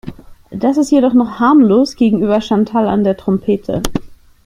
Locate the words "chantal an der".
2.41-3.17